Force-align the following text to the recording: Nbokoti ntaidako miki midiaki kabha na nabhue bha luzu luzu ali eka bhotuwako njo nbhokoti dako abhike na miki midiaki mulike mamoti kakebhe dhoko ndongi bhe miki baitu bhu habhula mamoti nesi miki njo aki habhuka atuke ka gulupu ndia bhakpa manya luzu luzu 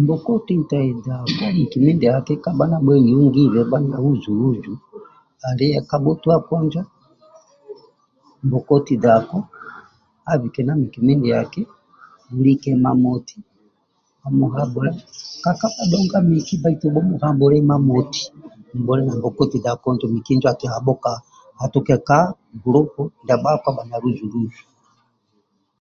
Nbokoti 0.00 0.52
ntaidako 0.60 1.42
miki 1.56 1.78
midiaki 1.86 2.34
kabha 2.44 2.64
na 2.66 2.70
nabhue 2.70 2.96
bha 3.70 3.78
luzu 4.02 4.30
luzu 4.40 4.74
ali 5.48 5.66
eka 5.78 5.96
bhotuwako 6.04 6.52
njo 6.64 6.82
nbhokoti 8.44 8.94
dako 9.04 9.38
abhike 10.32 10.60
na 10.64 10.72
miki 10.80 11.00
midiaki 11.08 11.60
mulike 12.32 12.70
mamoti 12.84 13.36
kakebhe 15.42 15.84
dhoko 15.90 15.96
ndongi 16.06 16.16
bhe 16.22 16.30
miki 16.32 16.54
baitu 16.62 16.86
bhu 16.94 17.00
habhula 17.22 17.56
mamoti 17.70 18.22
nesi 18.74 20.06
miki 20.14 20.32
njo 20.36 20.48
aki 20.52 20.66
habhuka 20.72 21.10
atuke 21.62 21.96
ka 22.08 22.18
gulupu 22.62 23.02
ndia 23.22 23.36
bhakpa 23.42 23.68
manya 23.76 23.96
luzu 24.02 24.24
luzu 24.32 24.62